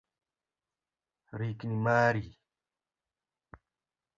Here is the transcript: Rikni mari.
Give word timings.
Rikni 1.39 1.75
mari. 1.85 2.23